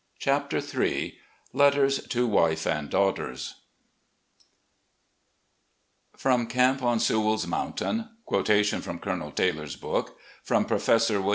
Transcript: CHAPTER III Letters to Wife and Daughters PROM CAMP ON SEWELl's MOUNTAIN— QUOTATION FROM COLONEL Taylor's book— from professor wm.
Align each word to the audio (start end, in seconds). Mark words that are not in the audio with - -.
CHAPTER 0.17 0.57
III 0.57 1.13
Letters 1.53 2.01
to 2.07 2.25
Wife 2.25 2.65
and 2.65 2.89
Daughters 2.89 3.61
PROM 6.17 6.47
CAMP 6.47 6.81
ON 6.81 6.99
SEWELl's 6.99 7.45
MOUNTAIN— 7.45 8.09
QUOTATION 8.27 8.81
FROM 8.81 8.97
COLONEL 8.97 9.31
Taylor's 9.33 9.75
book— 9.75 10.17
from 10.43 10.65
professor 10.65 11.19
wm. 11.21 11.29